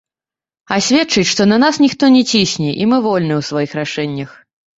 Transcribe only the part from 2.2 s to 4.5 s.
цісне і мы вольныя ў сваіх рашэннях.